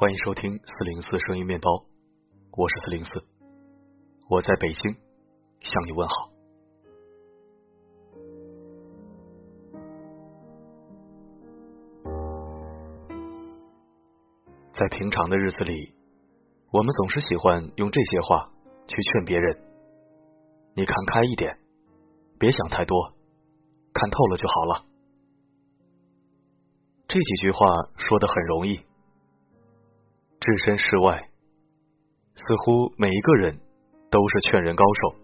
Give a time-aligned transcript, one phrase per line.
[0.00, 1.84] 欢迎收听四零四声音面包，
[2.52, 3.22] 我是四零四，
[4.30, 4.96] 我在北京
[5.60, 6.30] 向你问好。
[14.72, 15.92] 在平常的日子里，
[16.72, 18.50] 我们总是喜欢用这些话
[18.86, 19.62] 去劝别人
[20.74, 21.58] ：“你看开一点，
[22.38, 23.12] 别想太多，
[23.92, 24.86] 看透了就好了。”
[27.06, 27.58] 这几句话
[27.98, 28.80] 说的很容易，
[30.40, 31.28] 置身事外，
[32.34, 33.60] 似乎每一个人
[34.10, 35.16] 都是劝人高手、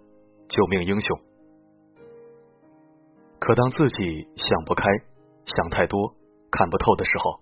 [0.48, 1.18] 救命英雄。
[3.38, 4.84] 可当自己想不开、
[5.46, 6.14] 想太多、
[6.50, 7.40] 看不透的时候，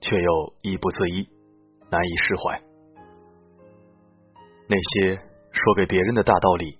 [0.00, 1.28] 却又亦不自一，
[1.90, 2.62] 难以释怀。
[4.66, 5.16] 那些
[5.52, 6.78] 说给别人的大道理，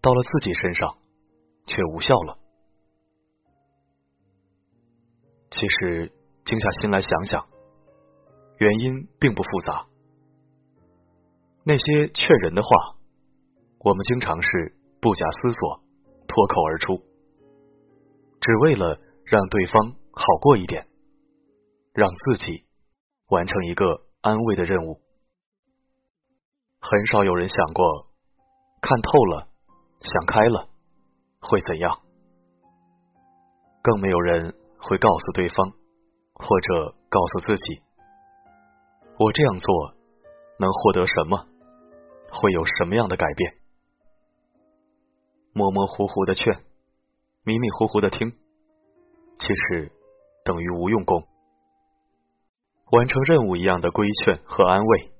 [0.00, 0.96] 到了自己身上
[1.66, 2.38] 却无效了。
[5.50, 6.10] 其实，
[6.46, 7.46] 静下心来想想，
[8.62, 9.86] 原因并不复杂。
[11.64, 12.68] 那些劝人的话，
[13.80, 14.48] 我们经常是
[15.00, 15.80] 不假思索
[16.28, 17.02] 脱口而出，
[18.40, 20.86] 只为了让对方好过一点，
[21.92, 22.64] 让自己
[23.28, 25.00] 完成一个安慰的任务。
[26.80, 28.06] 很少有人想过，
[28.80, 29.48] 看透了、
[30.00, 30.68] 想开了
[31.40, 31.98] 会怎样，
[33.82, 34.54] 更没有人。
[34.84, 35.70] 会告诉对方，
[36.34, 37.82] 或者告诉自己，
[39.24, 39.94] 我这样做
[40.58, 41.46] 能获得什么？
[42.32, 43.54] 会有什么样的改变？
[45.52, 46.64] 模模糊糊的劝，
[47.44, 48.32] 迷迷糊糊的听，
[49.38, 49.92] 其实
[50.44, 51.22] 等于无用功。
[52.90, 55.12] 完成任务一样的规劝和安慰，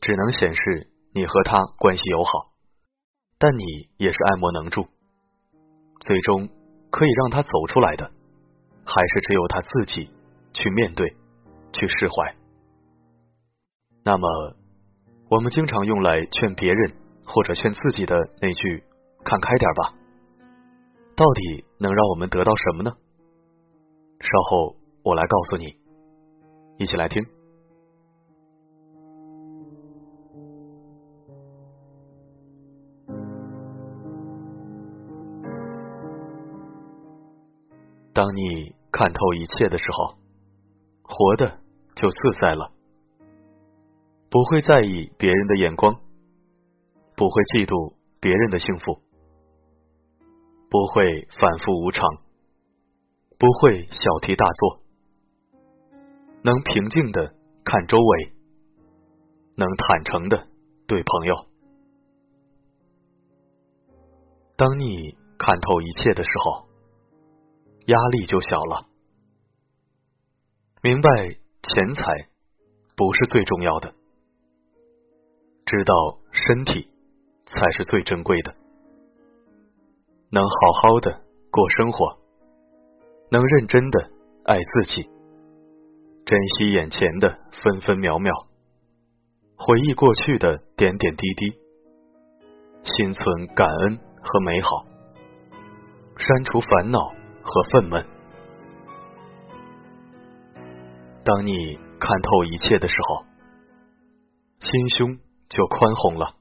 [0.00, 2.50] 只能显示你和他关系友好，
[3.38, 3.64] 但你
[3.96, 4.88] 也是爱莫能助。
[6.00, 6.48] 最终
[6.90, 8.10] 可以让他走出来的。
[8.84, 10.10] 还是只有他自己
[10.52, 11.16] 去面对、
[11.72, 12.34] 去释怀。
[14.06, 14.28] 那么，
[15.30, 16.92] 我们经常用来劝别人
[17.24, 18.84] 或者劝自己的那句
[19.24, 19.94] “看开点吧”，
[21.16, 22.92] 到底能让我们得到什么呢？
[24.20, 25.74] 稍后我来告诉你，
[26.76, 27.24] 一起来听。
[38.12, 40.14] 当你看透一切的时候，
[41.02, 41.58] 活的
[41.96, 42.70] 就自在了，
[44.34, 45.94] 不会在意别人的眼光，
[47.14, 48.98] 不会嫉妒别人的幸福，
[50.68, 52.02] 不会反复无常，
[53.38, 54.80] 不会小题大做，
[56.42, 57.32] 能平静的
[57.64, 58.32] 看周围，
[59.56, 60.48] 能坦诚的
[60.88, 61.36] 对朋友。
[64.56, 66.66] 当你看透一切的时候。
[67.86, 68.86] 压力就小了，
[70.82, 71.10] 明白
[71.62, 72.30] 钱财
[72.96, 73.94] 不是最重要的，
[75.66, 76.88] 知道身体
[77.46, 78.54] 才是最珍贵的，
[80.30, 82.18] 能好好的过生活，
[83.30, 84.10] 能认真的
[84.44, 85.10] 爱自己，
[86.24, 88.46] 珍惜眼前的分分秒秒，
[89.56, 91.52] 回忆过去的点点滴滴，
[92.84, 94.86] 心存感恩和美好，
[96.16, 97.14] 删除烦恼。
[97.46, 98.06] 和愤懑。
[101.26, 103.26] 当你看透一切的时候，
[104.60, 105.18] 心胸
[105.54, 106.34] 就宽宏了，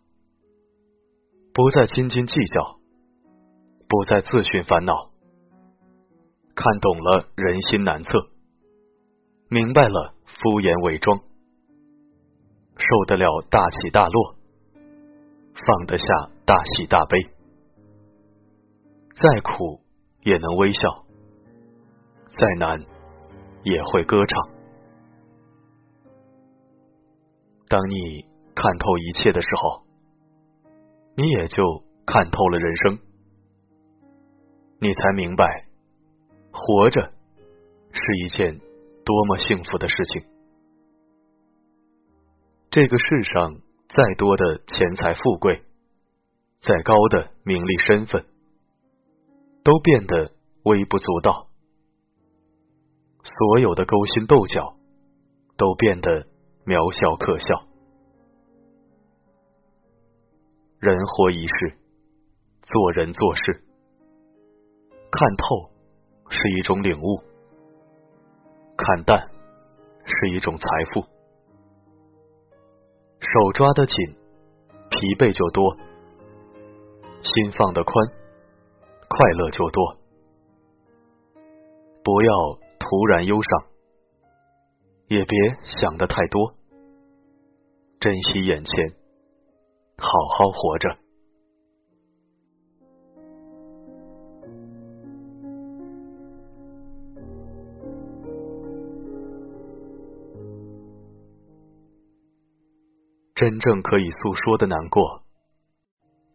[1.53, 2.79] 不再斤斤计较，
[3.87, 5.11] 不再自寻烦恼，
[6.55, 8.27] 看懂了人心难测，
[9.49, 11.19] 明白了敷衍伪装，
[12.75, 14.35] 受得了大起大落，
[15.53, 16.05] 放得下
[16.45, 17.21] 大喜大悲，
[19.13, 19.81] 再苦。
[20.25, 21.03] 也能微笑，
[22.39, 22.79] 再难
[23.63, 24.41] 也会歌唱。
[27.67, 28.23] 当你
[28.55, 29.83] 看透一切的时候，
[31.15, 32.99] 你也就看透了人生，
[34.79, 35.67] 你才明白，
[36.51, 37.13] 活着
[37.91, 38.59] 是一件
[39.05, 40.23] 多么幸福的事情。
[42.69, 43.55] 这个世上
[43.89, 45.63] 再多的钱财富贵，
[46.59, 48.25] 再高的名利身份。
[49.65, 50.33] 都变得
[50.65, 51.47] 微不足道，
[53.23, 54.75] 所有的勾心斗角
[55.55, 56.27] 都变得
[56.65, 57.65] 渺小可笑。
[60.83, 61.77] 人活一世，
[62.61, 63.63] 做人做事，
[65.09, 65.71] 看透
[66.29, 67.23] 是一种领悟，
[68.75, 69.29] 看淡
[70.03, 71.01] 是一种财富。
[73.21, 73.95] 手抓得紧，
[74.89, 75.73] 疲惫就多；
[77.21, 77.95] 心放得宽。
[79.07, 79.97] 快乐就多，
[82.03, 83.69] 不要突然忧伤，
[85.07, 86.55] 也别想的太多，
[88.01, 88.95] 珍惜眼前，
[89.97, 90.07] 好
[90.37, 90.97] 好活着。
[103.35, 105.23] 真正可以诉说的难过，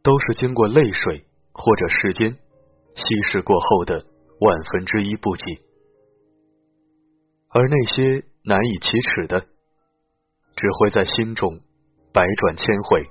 [0.02, 2.32] 都是经过泪水或者时间
[2.94, 4.04] 稀释过后的
[4.40, 5.62] 万分之一不及。
[7.50, 9.40] 而那些难以启齿的，
[10.54, 11.60] 只会在心中
[12.12, 13.08] 百转千回，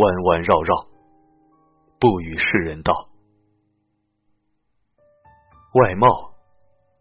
[0.00, 0.86] 弯弯绕绕，
[1.98, 3.10] 不与世人道。
[5.74, 6.06] 外貌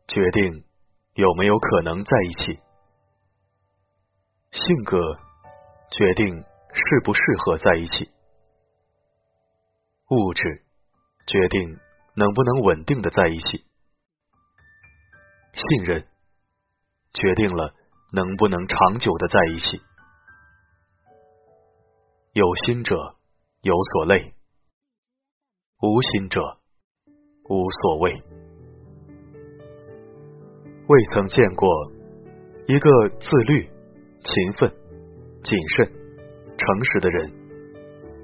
[0.08, 0.66] 决定
[1.14, 2.60] 有没有可能在一起，
[4.52, 5.00] 性格
[5.92, 6.44] 决定
[6.74, 8.12] 适不适合在一起，
[10.10, 10.64] 物质
[11.26, 11.80] 决定
[12.16, 13.66] 能不能稳定的在一起，
[15.54, 16.06] 信任。
[17.12, 17.74] 决定了
[18.14, 19.82] 能不能长久的在一起。
[22.40, 22.96] 有心者
[23.64, 24.34] 有所累，
[25.82, 26.40] 无心者
[27.50, 28.14] 无所谓。
[30.88, 31.68] 未曾见过
[32.66, 33.70] 一个自律、
[34.24, 34.74] 勤奋、
[35.44, 37.30] 谨慎、诚实的人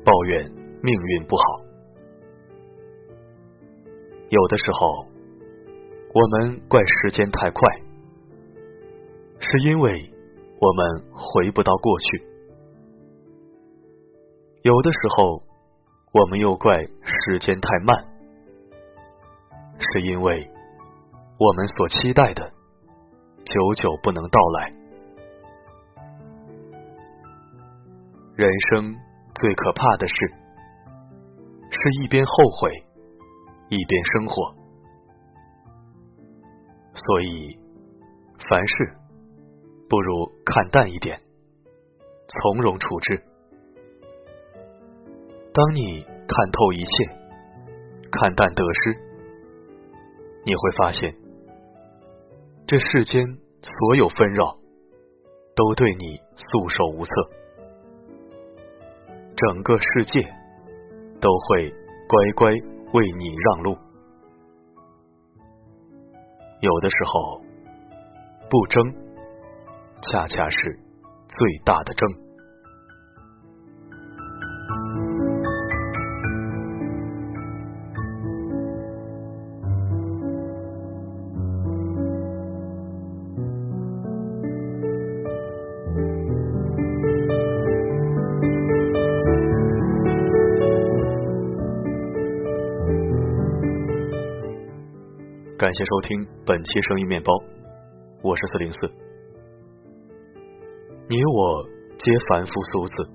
[0.06, 0.50] 抱怨
[0.82, 1.44] 命运不好。
[4.30, 5.08] 有的时候，
[6.14, 7.62] 我们怪时间太快。
[9.42, 10.10] 是因为
[10.62, 12.26] 我们回不到过去，
[14.66, 15.44] 有的时候
[16.12, 18.04] 我们又怪时间太慢，
[19.78, 20.50] 是因为
[21.38, 22.52] 我们所期待的
[23.46, 24.74] 久久不能到来。
[28.36, 28.96] 人生
[29.36, 30.16] 最可怕的事，
[31.70, 32.72] 是一边后悔
[33.70, 34.56] 一边生活，
[36.96, 37.56] 所以
[38.50, 38.76] 凡事。
[39.88, 41.22] 不如看淡一点，
[42.28, 43.24] 从容处置。
[45.56, 47.06] 当你看透一切，
[48.12, 48.98] 看淡得失，
[50.44, 51.16] 你会发现，
[52.68, 53.26] 这世间
[53.62, 54.58] 所有纷扰
[55.56, 57.12] 都对你束手无策，
[59.38, 60.24] 整个世界
[61.22, 61.70] 都会
[62.10, 62.52] 乖乖
[62.92, 63.78] 为你让路。
[66.60, 67.42] 有的时候，
[68.50, 69.06] 不争。
[70.12, 70.80] 恰恰是
[71.30, 72.25] 最大的争。
[95.58, 97.32] 感谢收听本期声音面包，
[98.22, 98.78] 我是四零四。
[101.08, 101.66] 你我
[101.98, 103.10] 皆凡夫俗子。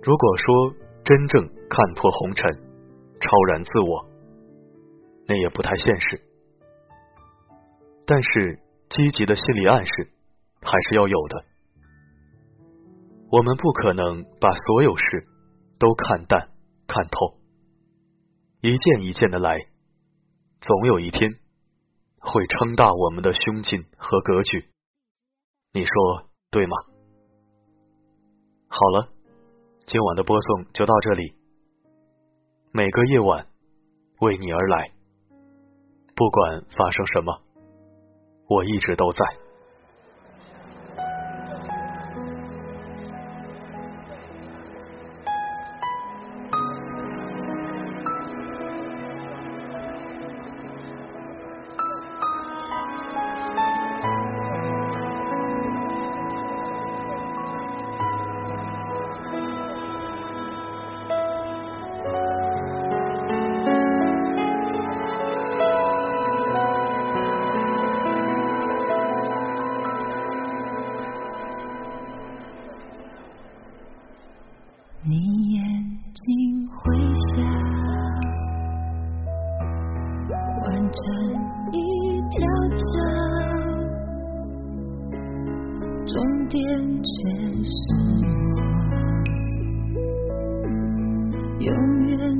[0.00, 0.72] 如果说
[1.02, 2.48] 真正看破红尘、
[3.18, 4.06] 超然自我，
[5.26, 6.20] 那也不太现实。
[8.06, 9.92] 但是积极的心理暗示
[10.62, 11.44] 还是要有的。
[13.28, 15.26] 我们不可能把所有事
[15.80, 16.48] 都看淡、
[16.86, 17.38] 看透，
[18.60, 19.58] 一件一件的来，
[20.60, 21.30] 总有一天
[22.20, 24.68] 会撑大我们的胸襟和格局。
[25.72, 26.76] 你说对吗？
[28.68, 29.08] 好了，
[29.86, 31.34] 今晚的播送就到这里。
[32.72, 33.46] 每个夜晚
[34.20, 34.92] 为你而来，
[36.14, 37.40] 不管发生什么，
[38.46, 39.24] 我一直都在。
[87.02, 87.12] 却
[87.64, 87.70] 是
[88.54, 88.60] 我
[91.60, 91.68] 永
[92.06, 92.39] 远。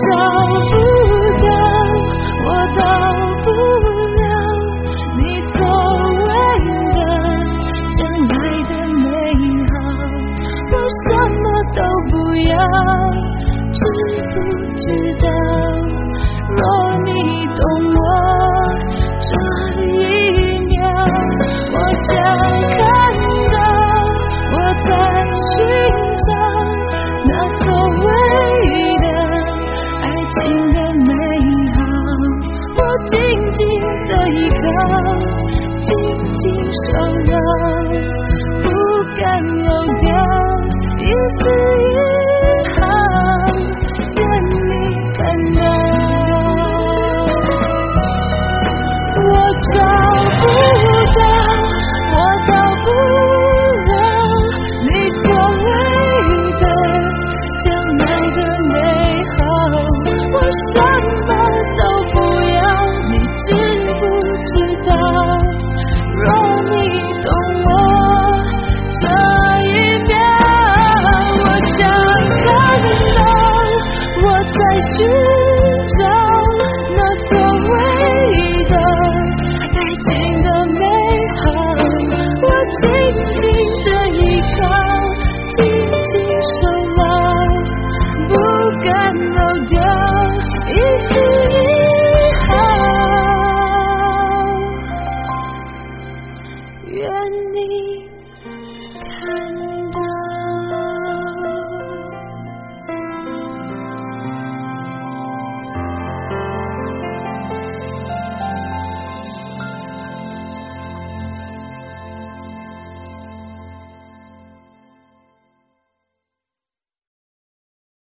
[0.00, 0.06] 找
[0.70, 0.72] 不
[1.44, 1.46] 到
[2.46, 2.80] 我到
[3.44, 3.46] 不
[4.16, 4.20] 了
[5.18, 5.58] 你所
[6.26, 6.28] 谓
[6.94, 6.98] 的
[7.96, 8.34] 将来
[8.68, 9.04] 的美
[9.68, 9.72] 好
[10.72, 11.06] 我什
[11.42, 11.78] 么都
[12.10, 12.12] 不
[12.48, 12.52] 要
[13.72, 13.78] 知
[14.32, 14.34] 不
[14.78, 14.84] 知
[15.20, 15.26] 道
[16.56, 16.60] 若
[17.04, 17.08] 你
[17.56, 17.60] 懂